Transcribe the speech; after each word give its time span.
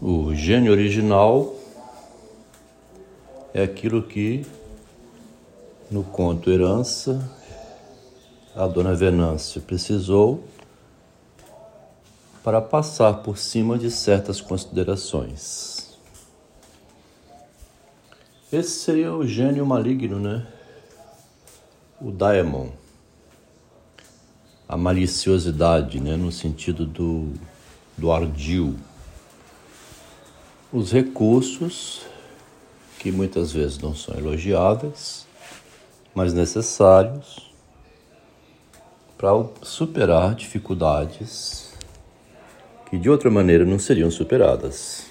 O 0.00 0.34
gênio 0.34 0.72
original 0.72 1.54
é 3.52 3.62
aquilo 3.62 4.02
que 4.02 4.44
no 5.90 6.02
conto 6.02 6.50
Herança 6.50 7.30
a 8.54 8.66
dona 8.66 8.94
Venância 8.94 9.60
precisou 9.60 10.44
para 12.42 12.60
passar 12.60 13.22
por 13.22 13.38
cima 13.38 13.78
de 13.78 13.90
certas 13.90 14.40
considerações. 14.40 15.96
Esse 18.52 18.80
seria 18.80 19.14
o 19.14 19.26
gênio 19.26 19.64
maligno, 19.64 20.20
né? 20.20 20.46
O 22.00 22.10
daemon. 22.10 22.68
A 24.68 24.76
maliciosidade, 24.76 26.00
né? 26.00 26.16
No 26.16 26.30
sentido 26.30 26.84
do, 26.84 27.32
do 27.96 28.12
ardil. 28.12 28.76
Os 30.76 30.90
recursos, 30.90 32.02
que 32.98 33.12
muitas 33.12 33.52
vezes 33.52 33.78
não 33.78 33.94
são 33.94 34.12
elogiáveis, 34.18 35.24
mas 36.12 36.34
necessários 36.34 37.54
para 39.16 39.30
superar 39.62 40.34
dificuldades 40.34 41.72
que 42.90 42.98
de 42.98 43.08
outra 43.08 43.30
maneira 43.30 43.64
não 43.64 43.78
seriam 43.78 44.10
superadas. 44.10 45.06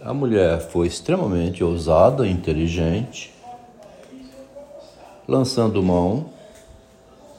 A 0.00 0.14
mulher 0.14 0.60
foi 0.60 0.86
extremamente 0.86 1.64
ousada 1.64 2.24
inteligente, 2.24 3.34
lançando 5.26 5.82
mão 5.82 6.30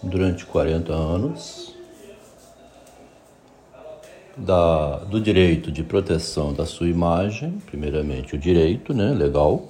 durante 0.04 0.46
40 0.46 0.92
anos 0.92 1.72
da, 4.42 4.98
do 4.98 5.22
direito 5.22 5.72
de 5.72 5.84
proteção 5.84 6.54
da 6.54 6.66
sua 6.66 6.88
imagem, 6.88 7.62
primeiramente 7.66 8.36
o 8.36 8.38
direito 8.38 8.94
né, 8.94 9.14
legal, 9.14 9.70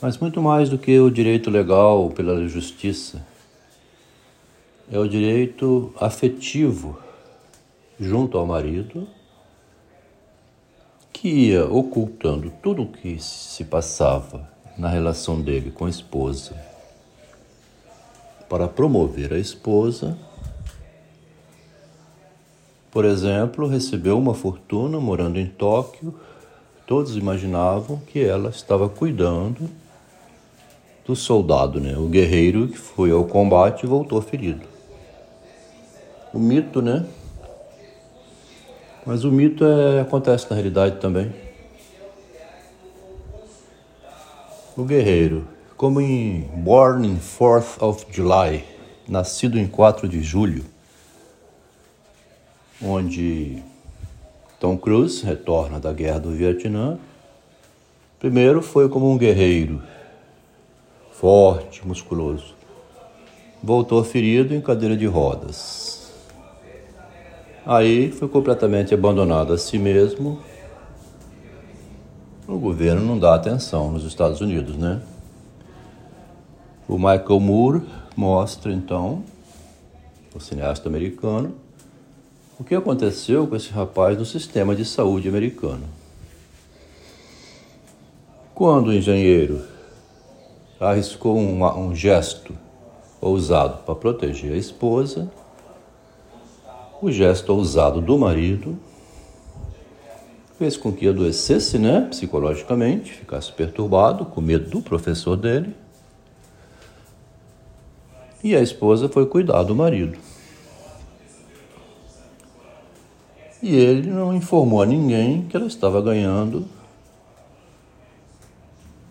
mas 0.00 0.18
muito 0.18 0.40
mais 0.40 0.68
do 0.68 0.78
que 0.78 0.98
o 1.00 1.10
direito 1.10 1.50
legal 1.50 2.10
pela 2.10 2.46
justiça, 2.46 3.26
é 4.90 4.98
o 4.98 5.08
direito 5.08 5.92
afetivo 5.98 6.98
junto 7.98 8.38
ao 8.38 8.46
marido, 8.46 9.08
que 11.12 11.28
ia 11.28 11.64
ocultando 11.64 12.52
tudo 12.62 12.82
o 12.82 12.88
que 12.92 13.18
se 13.18 13.64
passava 13.64 14.48
na 14.76 14.88
relação 14.88 15.40
dele 15.40 15.70
com 15.70 15.86
a 15.86 15.90
esposa, 15.90 16.54
para 18.48 18.68
promover 18.68 19.32
a 19.32 19.38
esposa. 19.38 20.16
Por 22.96 23.04
exemplo, 23.04 23.68
recebeu 23.68 24.18
uma 24.18 24.32
fortuna 24.32 24.98
morando 24.98 25.38
em 25.38 25.44
Tóquio. 25.44 26.14
Todos 26.86 27.14
imaginavam 27.14 28.00
que 28.06 28.24
ela 28.24 28.48
estava 28.48 28.88
cuidando 28.88 29.68
do 31.04 31.14
soldado, 31.14 31.78
né? 31.78 31.94
o 31.98 32.06
guerreiro 32.06 32.68
que 32.68 32.78
foi 32.78 33.10
ao 33.10 33.26
combate 33.26 33.82
e 33.82 33.86
voltou 33.86 34.22
ferido 34.22 34.66
o 36.32 36.38
mito, 36.38 36.80
né? 36.80 37.04
Mas 39.04 39.24
o 39.24 39.30
mito 39.30 39.62
é, 39.62 40.00
acontece 40.00 40.46
na 40.48 40.56
realidade 40.56 40.96
também. 40.98 41.30
O 44.74 44.84
guerreiro, 44.84 45.46
como 45.76 46.00
em 46.00 46.40
Born 46.40 47.06
in 47.06 47.18
4th 47.18 47.76
of 47.78 48.06
July, 48.10 48.64
nascido 49.06 49.58
em 49.58 49.66
4 49.66 50.08
de 50.08 50.22
julho, 50.22 50.64
onde 52.82 53.62
Tom 54.60 54.76
Cruise 54.76 55.24
retorna 55.24 55.78
da 55.78 55.92
guerra 55.92 56.20
do 56.20 56.30
Vietnã. 56.30 56.98
Primeiro 58.18 58.62
foi 58.62 58.88
como 58.88 59.10
um 59.10 59.18
guerreiro, 59.18 59.82
forte, 61.12 61.86
musculoso. 61.86 62.54
Voltou 63.62 64.02
ferido 64.04 64.54
em 64.54 64.60
cadeira 64.60 64.96
de 64.96 65.06
rodas. 65.06 66.12
Aí 67.64 68.12
foi 68.12 68.28
completamente 68.28 68.94
abandonado 68.94 69.52
a 69.52 69.58
si 69.58 69.78
mesmo. 69.78 70.40
O 72.46 72.58
governo 72.58 73.04
não 73.04 73.18
dá 73.18 73.34
atenção 73.34 73.90
nos 73.90 74.04
Estados 74.04 74.40
Unidos, 74.40 74.76
né? 74.76 75.02
O 76.88 76.96
Michael 76.96 77.40
Moore 77.40 77.82
mostra 78.16 78.72
então, 78.72 79.24
o 80.32 80.38
cineasta 80.38 80.88
americano, 80.88 81.54
o 82.58 82.64
que 82.64 82.74
aconteceu 82.74 83.46
com 83.46 83.54
esse 83.54 83.70
rapaz 83.70 84.16
no 84.16 84.24
sistema 84.24 84.74
de 84.74 84.84
saúde 84.84 85.28
americano. 85.28 85.84
Quando 88.54 88.88
o 88.88 88.94
engenheiro 88.94 89.62
arriscou 90.80 91.36
um, 91.36 91.62
um 91.64 91.94
gesto 91.94 92.56
ousado 93.20 93.82
para 93.84 93.94
proteger 93.94 94.54
a 94.54 94.56
esposa, 94.56 95.30
o 97.02 97.12
gesto 97.12 97.52
ousado 97.52 98.00
do 98.00 98.16
marido 98.16 98.78
fez 100.58 100.78
com 100.78 100.90
que 100.90 101.06
adoecesse, 101.06 101.78
né, 101.78 102.06
psicologicamente, 102.08 103.12
ficasse 103.12 103.52
perturbado, 103.52 104.24
com 104.24 104.40
medo 104.40 104.70
do 104.70 104.80
professor 104.80 105.36
dele. 105.36 105.74
E 108.42 108.56
a 108.56 108.62
esposa 108.62 109.08
foi 109.10 109.26
cuidar 109.26 109.62
do 109.64 109.74
marido. 109.74 110.25
E 113.66 113.74
ele 113.74 114.08
não 114.08 114.32
informou 114.32 114.80
a 114.80 114.86
ninguém 114.86 115.42
que 115.42 115.56
ela 115.56 115.66
estava 115.66 116.00
ganhando. 116.00 116.68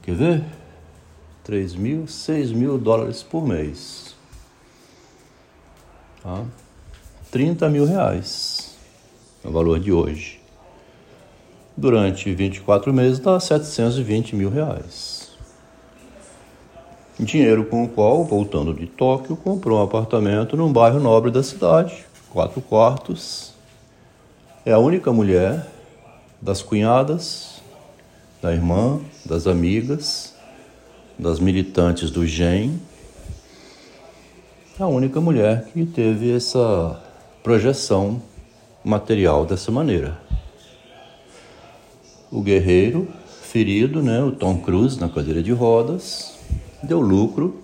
Quer 0.02 0.16
ver? 0.16 0.46
3 1.44 1.76
mil, 1.76 2.08
6 2.08 2.54
mil 2.54 2.78
dólares 2.78 3.22
por 3.22 3.46
mês. 3.46 4.16
Tá? 6.24 6.46
30 7.32 7.68
mil 7.68 7.86
reais, 7.86 8.78
o 9.44 9.52
valor 9.52 9.78
de 9.78 9.92
hoje. 9.92 10.40
Durante 11.76 12.34
24 12.34 12.94
meses 12.94 13.20
dá 13.20 13.38
720 13.38 14.38
mil 14.38 14.50
reais. 14.50 15.32
Dinheiro 17.20 17.66
com 17.66 17.84
o 17.84 17.90
qual, 17.90 18.24
voltando 18.24 18.74
de 18.74 18.88
Tóquio, 18.88 19.36
comprou 19.36 19.80
um 19.80 19.84
apartamento 19.84 20.56
num 20.56 20.72
bairro 20.72 21.02
nobre 21.02 21.30
da 21.30 21.44
cidade, 21.44 22.06
quatro 22.32 22.62
quartos. 22.62 23.55
É 24.66 24.72
a 24.72 24.80
única 24.80 25.14
mulher 25.14 25.64
das 26.42 26.64
cunhadas, 26.64 27.62
da 28.42 28.52
irmã, 28.52 29.00
das 29.24 29.46
amigas, 29.46 30.34
das 31.20 31.40
militantes 31.40 32.10
do 32.10 32.26
GEM, 32.26 32.82
a 34.80 34.88
única 34.88 35.22
mulher 35.22 35.66
que 35.72 35.86
teve 35.86 36.36
essa 36.36 37.00
projeção 37.44 38.20
material 38.84 39.46
dessa 39.46 39.72
maneira. 39.72 40.18
O 42.32 42.42
guerreiro 42.42 43.08
ferido, 43.44 44.02
né, 44.02 44.20
o 44.24 44.32
Tom 44.32 44.58
Cruise 44.58 45.00
na 45.00 45.08
cadeira 45.08 45.44
de 45.44 45.52
rodas, 45.52 46.40
deu 46.82 47.00
lucro 47.00 47.62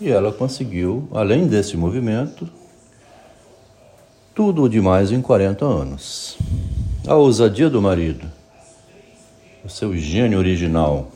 e 0.00 0.08
ela 0.08 0.30
conseguiu, 0.30 1.08
além 1.12 1.48
desse 1.48 1.76
movimento, 1.76 2.48
tudo 4.38 4.62
o 4.62 4.68
demais 4.68 5.10
em 5.10 5.20
40 5.20 5.64
anos. 5.64 6.38
A 7.08 7.16
ousadia 7.16 7.68
do 7.68 7.82
marido, 7.82 8.24
o 9.64 9.68
seu 9.68 9.96
gênio 9.96 10.38
original, 10.38 11.08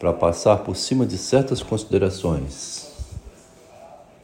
para 0.00 0.12
passar 0.12 0.56
por 0.64 0.74
cima 0.74 1.06
de 1.06 1.16
certas 1.16 1.62
considerações 1.62 2.88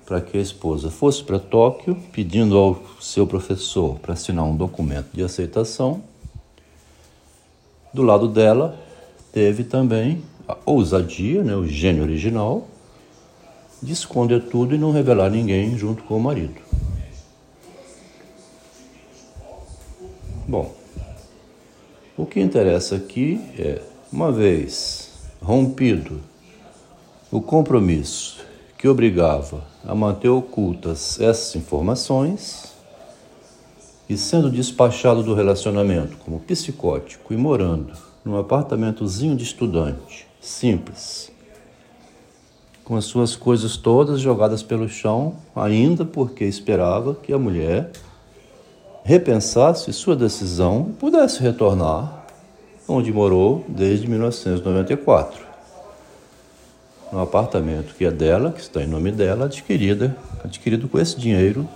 para 0.05 0.21
que 0.21 0.37
a 0.39 0.41
esposa 0.41 0.91
fosse 0.91 1.23
para 1.23 1.39
Tóquio, 1.39 1.97
pedindo 2.11 2.59
ao 2.59 2.83
seu 3.01 3.29
professor 3.29 3.97
para 4.01 4.15
assinar 4.15 4.45
um 4.45 4.57
documento 4.57 5.11
de 5.13 5.23
aceitação. 5.23 6.03
Do 7.95 8.03
lado 8.03 8.27
dela, 8.27 8.77
teve 9.31 9.63
também 9.63 10.21
a 10.49 10.57
ousadia, 10.67 11.45
né, 11.45 11.55
o 11.55 11.65
gênio 11.65 12.03
original, 12.03 12.67
de 13.81 13.93
esconder 13.93 14.49
tudo 14.49 14.75
e 14.75 14.79
não 14.79 14.91
revelar 14.91 15.31
ninguém 15.31 15.79
junto 15.79 16.03
com 16.03 16.17
o 16.17 16.21
marido. 16.21 16.72
Que 22.33 22.41
interessa 22.41 22.97
aqui 22.97 23.39
é, 23.59 23.79
uma 24.11 24.33
vez 24.33 25.13
rompido 25.43 26.19
o 27.31 27.43
compromisso 27.43 28.39
que 28.79 28.89
obrigava 28.89 29.63
a 29.87 29.95
manter 29.95 30.31
ocultas 30.31 31.21
essas 31.21 31.55
informações 31.57 32.73
e 34.09 34.17
sendo 34.17 34.51
despachado 34.51 35.23
do 35.23 35.35
relacionamento 35.35 36.17
como 36.25 36.41
psicótico 36.41 37.35
e 37.35 37.37
morando 37.37 37.93
num 38.25 38.39
apartamentozinho 38.39 39.37
de 39.37 39.45
estudante, 39.45 40.27
simples, 40.41 41.31
com 42.83 42.97
as 42.97 43.05
suas 43.05 43.37
coisas 43.37 43.77
todas 43.77 44.19
jogadas 44.19 44.63
pelo 44.63 44.89
chão, 44.89 45.35
ainda 45.55 46.03
porque 46.03 46.47
esperava 46.47 47.15
que 47.15 47.31
a 47.31 47.39
mulher 47.39 47.91
repensasse 49.05 49.93
sua 49.93 50.17
decisão 50.17 50.87
e 50.89 50.93
pudesse 50.95 51.43
retornar 51.43 52.22
onde 52.89 53.13
morou 53.13 53.65
desde 53.69 54.09
1994. 54.09 55.41
No 57.13 57.21
apartamento 57.21 57.95
que 57.95 58.05
é 58.05 58.11
dela, 58.11 58.53
que 58.53 58.61
está 58.61 58.83
em 58.83 58.87
nome 58.87 59.13
dela, 59.13 59.45
adquirida, 59.45 60.17
adquirido 60.43 60.89
com 60.89 60.99
esse 60.99 61.19
dinheiro 61.19 61.69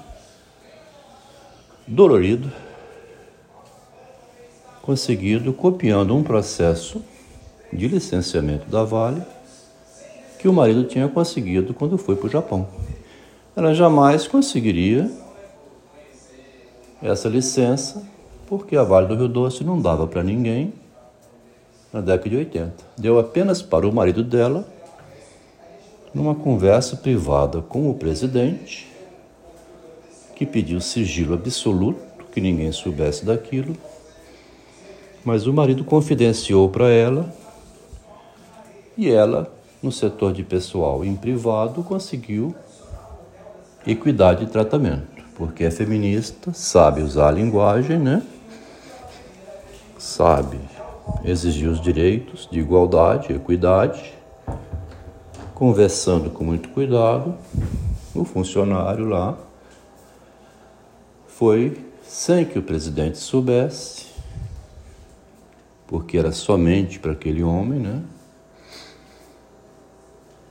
dolorido, 1.87 2.51
conseguido 4.83 5.53
copiando 5.53 6.17
um 6.17 6.23
processo 6.23 7.03
de 7.73 7.87
licenciamento 7.87 8.69
da 8.71 8.83
Vale 8.83 9.23
que 10.39 10.49
o 10.49 10.53
marido 10.53 10.85
tinha 10.85 11.09
conseguido 11.09 11.75
quando 11.75 11.99
foi 11.99 12.17
para 12.17 12.27
o 12.27 12.31
Japão. 12.31 12.69
Ela 13.55 13.75
jamais 13.75 14.27
conseguiria 14.27 15.11
essa 17.03 17.29
licença 17.29 18.07
porque 18.47 18.77
a 18.77 18.83
Vale 18.83 19.09
do 19.09 19.17
Rio 19.17 19.29
Doce 19.29 19.65
não 19.65 19.81
dava 19.81 20.07
para 20.07 20.23
ninguém 20.23 20.73
na 21.97 22.03
década 22.03 22.29
de 22.29 22.37
80. 22.37 22.75
Deu 22.99 23.19
apenas 23.19 23.63
para 23.63 23.89
o 23.89 23.93
marido 23.93 24.23
dela 24.23 24.69
numa 26.13 26.35
conversa 26.35 26.97
privada 26.97 27.63
com 27.63 27.91
o 27.91 27.95
presidente, 27.95 28.87
que 30.35 30.45
pediu 30.45 30.81
sigilo 30.81 31.35
absoluto, 31.35 32.25
que 32.33 32.41
ninguém 32.41 32.71
soubesse 32.71 33.25
daquilo, 33.25 33.75
mas 35.25 35.47
o 35.47 35.53
marido 35.53 35.85
confidenciou 35.85 36.69
para 36.69 36.89
ela 36.89 37.33
e 38.97 39.11
ela 39.11 39.51
no 39.83 39.91
setor 39.91 40.33
de 40.33 40.43
pessoal 40.43 41.05
em 41.05 41.17
privado, 41.17 41.83
conseguiu 41.83 42.55
equidade 43.87 44.45
de 44.45 44.51
tratamento, 44.51 45.23
porque 45.35 45.65
é 45.65 45.71
feminista, 45.71 46.53
sabe 46.53 47.03
usar 47.03 47.29
a 47.29 47.33
linguagem, 47.33 47.99
né? 47.99 48.23
Sabe 49.99 50.76
exigir 51.25 51.69
os 51.69 51.81
direitos 51.81 52.49
de 52.51 52.61
igualdade, 52.61 53.33
equidade, 53.33 54.15
conversando 55.55 56.31
com 56.31 56.45
muito 56.45 56.69
cuidado, 56.69 57.35
o 58.15 58.25
funcionário 58.25 59.09
lá 59.09 59.37
foi 61.27 61.85
sem 62.03 62.45
que 62.45 62.59
o 62.59 62.63
presidente 62.63 63.19
soubesse, 63.19 64.07
porque 65.87 66.17
era 66.17 66.33
somente 66.33 66.99
para 66.99 67.13
aquele 67.13 67.43
homem, 67.43 67.81
né? 67.81 68.03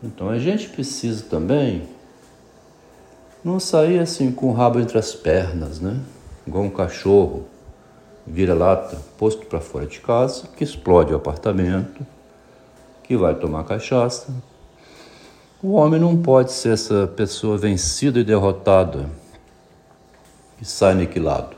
Então 0.04 0.30
a 0.30 0.38
gente 0.38 0.69
precisa 0.69 1.24
também 1.24 1.88
não 3.44 3.60
sair 3.60 4.00
assim 4.00 4.31
com 4.31 4.50
o 4.50 4.54
rabo 4.54 4.80
entre 4.80 4.98
as 4.98 5.13
pernas, 5.13 5.80
né? 5.80 6.00
Igual 6.46 6.63
um 6.63 6.69
cachorro 6.69 7.46
vira-lata 8.25 8.98
posto 9.18 9.45
para 9.45 9.62
fora 9.62 9.86
de 9.86 10.00
casa, 10.00 10.48
que 10.56 10.63
explode 10.63 11.13
o 11.13 11.18
apartamento, 11.18 12.06
que 13.04 13.16
vai 13.16 13.36
tomar 13.36 13.63
cachaça. 13.63 14.27
O 15.62 15.74
homem 15.74 16.00
não 16.00 16.18
pode 16.18 16.51
ser 16.51 16.74
essa 16.74 17.07
pessoa 17.07 17.57
vencida 17.57 18.19
e 18.19 18.24
derrotada 18.24 19.10
que 20.57 20.66
sai 20.66 20.94
aniquilado. 20.94 21.56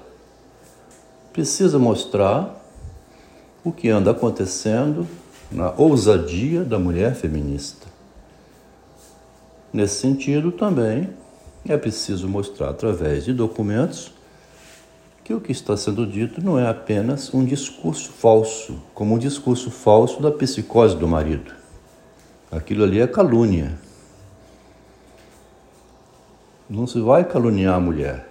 Precisa 1.31 1.77
mostrar 1.77 2.55
o 3.63 3.71
que 3.71 3.89
anda 3.89 4.11
acontecendo 4.11 5.07
na 5.51 5.73
ousadia 5.77 6.63
da 6.63 6.79
mulher 6.79 7.15
feminista. 7.15 7.87
Nesse 9.71 10.01
sentido, 10.01 10.51
também 10.51 11.09
é 11.67 11.77
preciso 11.77 12.27
mostrar 12.27 12.69
através 12.69 13.25
de 13.25 13.33
documentos 13.33 14.11
que 15.27 15.33
o 15.33 15.41
que 15.41 15.51
está 15.51 15.75
sendo 15.75 16.07
dito 16.07 16.41
não 16.41 16.57
é 16.57 16.69
apenas 16.69 17.33
um 17.33 17.43
discurso 17.43 18.09
falso, 18.13 18.81
como 18.93 19.15
um 19.15 19.17
discurso 19.17 19.69
falso 19.69 20.21
da 20.21 20.31
psicose 20.31 20.95
do 20.95 21.05
marido. 21.05 21.53
Aquilo 22.49 22.85
ali 22.85 23.01
é 23.01 23.07
calúnia. 23.07 23.77
Não 26.69 26.87
se 26.87 27.01
vai 27.01 27.25
caluniar 27.25 27.75
a 27.75 27.79
mulher. 27.81 28.25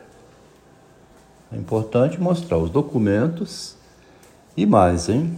É 1.53 1.57
importante 1.59 2.19
mostrar 2.19 2.57
os 2.57 2.71
documentos 2.71 3.77
e 4.57 4.65
mais, 4.65 5.11
hein? 5.11 5.37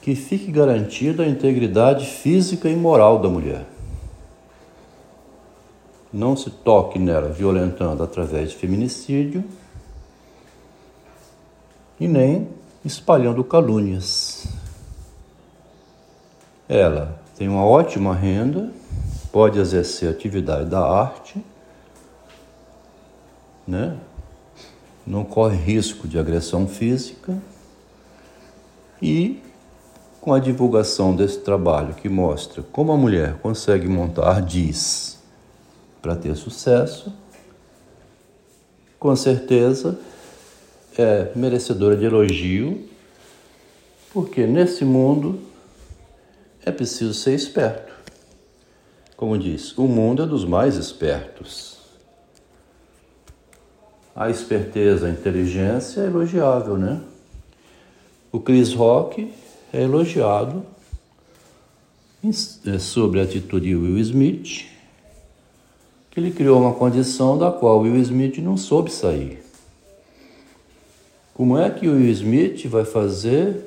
Que 0.00 0.14
fique 0.14 0.50
garantida 0.50 1.22
a 1.22 1.28
integridade 1.28 2.06
física 2.06 2.66
e 2.66 2.74
moral 2.74 3.18
da 3.18 3.28
mulher 3.28 3.66
não 6.12 6.34
se 6.34 6.48
toque 6.48 6.98
nela 6.98 7.28
violentando 7.28 8.02
através 8.02 8.50
de 8.50 8.56
feminicídio 8.56 9.44
e 11.98 12.06
nem 12.06 12.48
espalhando 12.84 13.42
calúnias. 13.42 14.46
Ela 16.68 17.20
tem 17.36 17.48
uma 17.48 17.64
ótima 17.64 18.14
renda, 18.14 18.70
pode 19.32 19.58
exercer 19.58 20.10
atividade 20.10 20.68
da 20.68 20.80
arte, 20.80 21.44
né? 23.66 23.96
não 25.06 25.24
corre 25.24 25.56
risco 25.56 26.08
de 26.08 26.18
agressão 26.18 26.66
física 26.66 27.36
e 29.00 29.40
com 30.20 30.34
a 30.34 30.40
divulgação 30.40 31.14
desse 31.14 31.38
trabalho 31.38 31.94
que 31.94 32.08
mostra 32.08 32.62
como 32.72 32.90
a 32.90 32.96
mulher 32.96 33.34
consegue 33.38 33.86
montar 33.86 34.42
diz 34.42 35.20
para 36.02 36.16
ter 36.16 36.34
sucesso, 36.34 37.12
com 38.98 39.14
certeza 39.14 39.98
é 41.00 41.32
merecedora 41.34 41.96
de 41.96 42.04
elogio, 42.04 42.88
porque 44.12 44.46
nesse 44.46 44.84
mundo 44.84 45.40
é 46.64 46.70
preciso 46.70 47.14
ser 47.14 47.34
esperto. 47.34 47.92
Como 49.16 49.38
diz, 49.38 49.76
o 49.78 49.86
mundo 49.86 50.22
é 50.22 50.26
dos 50.26 50.44
mais 50.44 50.76
espertos. 50.76 51.76
A 54.14 54.30
esperteza, 54.30 55.06
a 55.06 55.10
inteligência 55.10 56.00
é 56.00 56.06
elogiável, 56.06 56.76
né? 56.76 57.00
O 58.32 58.40
Chris 58.40 58.72
Rock 58.72 59.32
é 59.72 59.82
elogiado 59.82 60.64
é, 62.66 62.78
sobre 62.78 63.20
a 63.20 63.22
atitude 63.24 63.68
de 63.68 63.76
Will 63.76 63.98
Smith 63.98 64.76
ele 66.16 66.30
criou 66.30 66.58
uma 66.58 66.72
condição 66.72 67.36
da 67.36 67.52
qual 67.52 67.80
Will 67.80 67.98
Smith 67.98 68.38
não 68.38 68.56
soube 68.56 68.90
sair. 68.90 69.38
Como 71.36 71.58
é 71.58 71.68
que 71.68 71.86
o 71.86 72.00
Smith 72.00 72.64
vai 72.64 72.86
fazer 72.86 73.62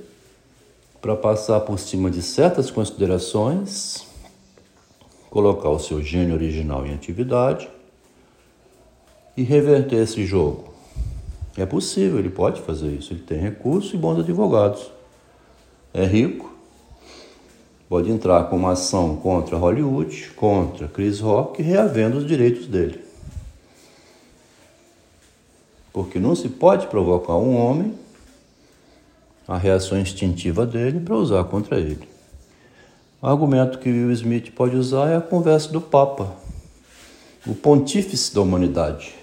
para 1.00 1.16
passar 1.16 1.60
por 1.60 1.78
cima 1.78 2.10
de 2.10 2.20
certas 2.20 2.72
considerações, 2.72 4.08
colocar 5.30 5.70
o 5.70 5.78
seu 5.78 6.02
gênio 6.02 6.34
original 6.34 6.84
em 6.84 6.96
atividade 6.96 7.70
e 9.38 9.44
reverter 9.44 9.98
esse 9.98 10.26
jogo? 10.26 10.74
É 11.56 11.64
possível, 11.64 12.18
ele 12.18 12.32
pode 12.32 12.60
fazer 12.60 12.88
isso, 12.88 13.14
ele 13.14 13.22
tem 13.22 13.38
recursos 13.38 13.94
e 13.94 13.98
bons 13.98 14.18
advogados. 14.18 14.90
É 15.94 16.04
rico, 16.06 16.52
pode 17.88 18.10
entrar 18.10 18.46
com 18.46 18.56
uma 18.56 18.72
ação 18.72 19.16
contra 19.18 19.56
Hollywood, 19.56 20.32
contra 20.36 20.88
Chris 20.88 21.20
Rock, 21.20 21.62
reavendo 21.62 22.18
os 22.18 22.26
direitos 22.26 22.66
dele. 22.66 23.09
Porque 25.92 26.20
não 26.20 26.36
se 26.36 26.50
pode 26.50 26.88
provocar 26.88 27.36
um 27.36 27.56
homem 27.56 27.94
a 29.48 29.58
reação 29.58 30.00
instintiva 30.00 30.64
dele 30.64 31.00
para 31.00 31.16
usar 31.16 31.44
contra 31.46 31.80
ele. 31.80 32.08
O 33.20 33.28
argumento 33.28 33.80
que 33.80 33.90
Will 33.90 34.12
Smith 34.12 34.52
pode 34.52 34.76
usar 34.76 35.10
é 35.10 35.18
a 35.18 35.22
conversa 35.22 35.72
do 35.72 35.82
Papa, 35.82 36.36
o 37.48 37.56
pontífice 37.56 38.34
da 38.34 38.42
humanidade. 38.42 39.16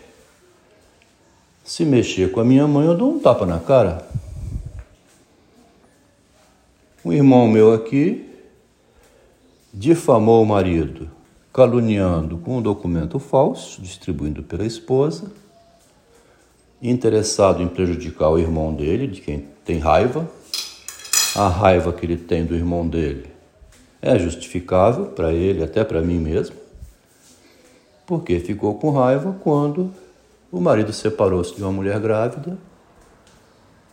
Se 1.64 1.84
mexer 1.84 2.32
com 2.32 2.40
a 2.40 2.44
minha 2.44 2.66
mãe, 2.66 2.86
eu 2.86 2.96
dou 2.96 3.12
um 3.12 3.20
tapa 3.20 3.46
na 3.46 3.60
cara. 3.60 4.06
Um 7.04 7.12
irmão 7.12 7.46
meu 7.46 7.72
aqui 7.72 8.28
difamou 9.72 10.42
o 10.42 10.46
marido, 10.46 11.08
caluniando 11.52 12.36
com 12.38 12.58
um 12.58 12.62
documento 12.62 13.18
falso, 13.18 13.80
distribuindo 13.80 14.42
pela 14.42 14.66
esposa, 14.66 15.30
interessado 16.82 17.62
em 17.62 17.68
prejudicar 17.68 18.30
o 18.30 18.38
irmão 18.38 18.72
dele, 18.74 19.06
de 19.06 19.20
quem 19.20 19.46
tem 19.64 19.78
raiva. 19.78 20.28
A 21.34 21.48
raiva 21.48 21.92
que 21.92 22.06
ele 22.06 22.16
tem 22.16 22.44
do 22.44 22.54
irmão 22.54 22.86
dele 22.86 23.26
é 24.00 24.18
justificável 24.18 25.06
para 25.06 25.32
ele, 25.32 25.62
até 25.62 25.84
para 25.84 26.00
mim 26.00 26.18
mesmo, 26.18 26.56
porque 28.06 28.38
ficou 28.38 28.74
com 28.74 28.90
raiva 28.90 29.36
quando 29.42 29.92
o 30.50 30.60
marido 30.60 30.92
separou-se 30.92 31.54
de 31.54 31.62
uma 31.62 31.72
mulher 31.72 31.98
grávida 31.98 32.56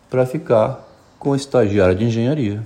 para 0.10 0.25
ficar 0.25 0.88
com 1.18 1.34
a 1.34 1.36
estagiária 1.36 1.96
de 1.96 2.06
engenharia. 2.06 2.66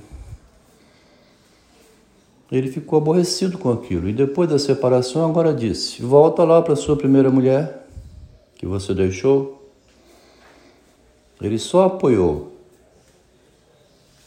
ele 2.51 2.71
ficou 2.71 2.97
aborrecido 2.97 3.57
com 3.57 3.69
aquilo 3.69 4.07
e 4.07 4.13
depois 4.13 4.49
da 4.49 4.57
separação 4.57 5.29
agora 5.29 5.53
disse: 5.53 6.01
"Volta 6.01 6.43
lá 6.43 6.61
para 6.61 6.75
sua 6.75 6.95
primeira 6.95 7.29
mulher 7.29 7.87
que 8.55 8.65
você 8.65 8.93
deixou". 8.93 9.56
Ele 11.41 11.59
só 11.59 11.85
apoiou 11.85 12.57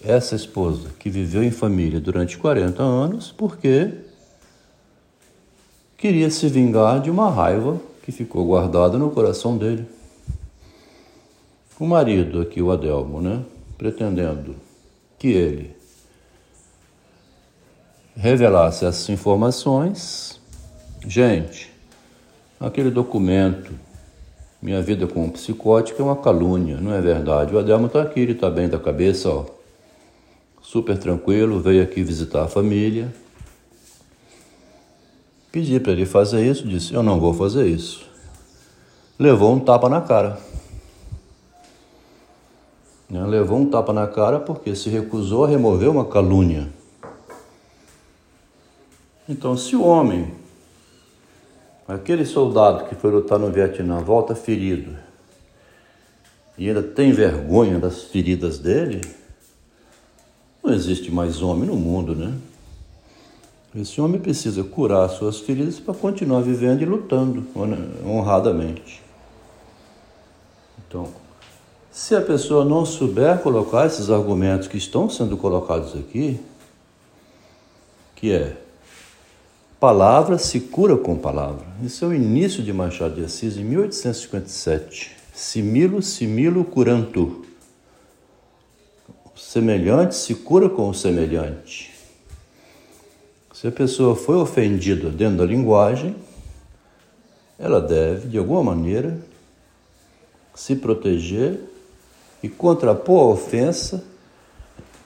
essa 0.02 0.34
esposa 0.34 0.90
que 0.98 1.10
viveu 1.10 1.42
em 1.42 1.50
família 1.50 2.00
durante 2.00 2.38
40 2.38 2.82
anos 2.82 3.32
porque 3.32 3.92
queria 5.96 6.30
se 6.30 6.48
vingar 6.48 7.00
de 7.00 7.10
uma 7.10 7.30
raiva 7.30 7.78
que 8.02 8.10
ficou 8.10 8.44
guardada 8.46 8.96
no 8.96 9.10
coração 9.10 9.58
dele. 9.58 9.86
O 11.78 11.86
marido 11.86 12.40
aqui, 12.40 12.60
o 12.60 12.70
Adelmo, 12.70 13.20
né, 13.20 13.42
pretendendo 13.76 14.56
que 15.18 15.28
ele 15.28 15.76
revelasse 18.14 18.84
essas 18.84 19.08
informações. 19.08 20.40
Gente, 21.06 21.72
aquele 22.58 22.90
documento, 22.90 23.72
Minha 24.62 24.82
Vida 24.82 25.06
como 25.06 25.32
Psicótico, 25.32 26.02
é 26.02 26.04
uma 26.04 26.16
calúnia, 26.16 26.76
não 26.76 26.92
é 26.92 27.00
verdade? 27.00 27.54
O 27.54 27.58
Adelmo 27.58 27.86
está 27.86 28.02
aqui, 28.02 28.20
ele 28.20 28.32
está 28.32 28.50
bem 28.50 28.68
da 28.68 28.78
cabeça, 28.78 29.30
ó. 29.30 29.46
Super 30.60 30.98
tranquilo, 30.98 31.60
veio 31.60 31.82
aqui 31.82 32.02
visitar 32.02 32.44
a 32.44 32.48
família. 32.48 33.12
Pedi 35.50 35.80
para 35.80 35.92
ele 35.92 36.04
fazer 36.04 36.46
isso, 36.46 36.68
disse: 36.68 36.92
Eu 36.92 37.02
não 37.02 37.18
vou 37.18 37.32
fazer 37.32 37.66
isso. 37.66 38.06
Levou 39.18 39.52
um 39.54 39.60
tapa 39.60 39.88
na 39.88 40.00
cara. 40.00 40.38
Né? 43.08 43.24
Levou 43.26 43.58
um 43.58 43.68
tapa 43.68 43.92
na 43.92 44.06
cara 44.06 44.38
porque 44.38 44.76
se 44.76 44.88
recusou 44.88 45.44
a 45.44 45.48
remover 45.48 45.90
uma 45.90 46.04
calúnia. 46.04 46.68
Então, 49.28 49.56
se 49.56 49.74
o 49.74 49.82
homem, 49.82 50.32
aquele 51.94 52.24
soldado 52.24 52.88
que 52.88 52.94
foi 52.94 53.10
lutar 53.10 53.38
no 53.38 53.50
Vietnã, 53.50 53.98
volta 54.00 54.34
ferido 54.34 54.96
e 56.56 56.68
ainda 56.68 56.82
tem 56.82 57.10
vergonha 57.10 57.78
das 57.78 58.02
feridas 58.04 58.58
dele, 58.58 59.00
não 60.62 60.72
existe 60.74 61.10
mais 61.10 61.40
homem 61.40 61.66
no 61.66 61.74
mundo, 61.74 62.14
né? 62.14 62.34
Esse 63.74 64.00
homem 64.00 64.20
precisa 64.20 64.62
curar 64.62 65.08
suas 65.08 65.40
feridas 65.40 65.80
para 65.80 65.94
continuar 65.94 66.42
vivendo 66.42 66.82
e 66.82 66.84
lutando 66.84 67.46
honradamente. 68.04 69.00
Então, 70.86 71.08
se 71.90 72.14
a 72.14 72.20
pessoa 72.20 72.64
não 72.64 72.84
souber 72.84 73.38
colocar 73.38 73.86
esses 73.86 74.10
argumentos 74.10 74.68
que 74.68 74.76
estão 74.76 75.08
sendo 75.08 75.36
colocados 75.36 75.94
aqui, 75.96 76.38
que 78.16 78.32
é 78.32 78.59
Palavra 79.80 80.36
se 80.36 80.60
cura 80.60 80.94
com 80.94 81.16
palavra. 81.16 81.66
Isso 81.82 82.04
é 82.04 82.08
o 82.08 82.14
início 82.14 82.62
de 82.62 82.70
Machado 82.70 83.14
de 83.14 83.24
Assis, 83.24 83.56
em 83.56 83.64
1857. 83.64 85.16
Similo, 85.32 86.02
similo 86.02 86.62
curantur. 86.66 87.46
O 89.34 89.38
semelhante 89.38 90.14
se 90.14 90.34
cura 90.34 90.68
com 90.68 90.90
o 90.90 90.92
semelhante. 90.92 91.94
Se 93.54 93.68
a 93.68 93.72
pessoa 93.72 94.14
foi 94.14 94.36
ofendida 94.36 95.08
dentro 95.08 95.38
da 95.38 95.46
linguagem, 95.46 96.14
ela 97.58 97.80
deve, 97.80 98.28
de 98.28 98.36
alguma 98.36 98.62
maneira, 98.62 99.18
se 100.54 100.76
proteger 100.76 101.58
e 102.42 102.50
contrapor 102.50 103.22
a 103.22 103.32
ofensa 103.32 104.04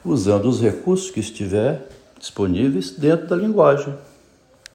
usando 0.05 0.47
os 0.47 0.61
recursos 0.61 1.13
que 1.13 1.21
estiver 1.21 1.89
disponíveis 2.19 2.91
dentro 2.91 3.29
da 3.29 3.37
linguagem. 3.37 3.95